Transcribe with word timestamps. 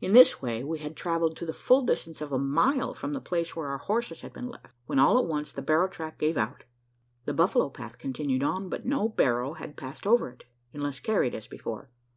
In 0.00 0.14
this 0.14 0.42
way 0.42 0.64
we 0.64 0.80
had 0.80 0.96
travelled, 0.96 1.36
to 1.36 1.46
the 1.46 1.52
full 1.52 1.82
distance 1.82 2.20
of 2.20 2.32
a 2.32 2.40
mile 2.40 2.92
from 2.92 3.12
the 3.12 3.20
place 3.20 3.54
where 3.54 3.68
our 3.68 3.78
horses 3.78 4.22
had 4.22 4.32
been 4.32 4.48
left, 4.48 4.66
when 4.86 4.98
all 4.98 5.16
at 5.16 5.26
once 5.26 5.52
the 5.52 5.62
barrow 5.62 5.86
track 5.86 6.18
gave 6.18 6.36
out. 6.36 6.64
The 7.24 7.34
buffalo 7.34 7.68
path 7.70 7.96
continued 7.96 8.42
on; 8.42 8.68
but 8.68 8.84
no 8.84 9.08
barrow 9.08 9.52
had 9.52 9.76
passed 9.76 10.08
over 10.08 10.28
it, 10.28 10.42
unless 10.74 10.98
carried 10.98 11.36
as 11.36 11.46
before. 11.46 11.88